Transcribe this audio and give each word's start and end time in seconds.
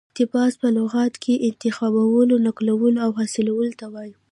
اقتباس 0.09 0.53
په 0.61 0.67
لغت 0.77 1.13
کښي 1.23 1.35
انتخابولو، 1.49 2.35
نقلولو 2.47 2.97
او 3.05 3.11
حاصلولو 3.17 3.73
ته 3.79 3.85
وايي. 3.93 4.11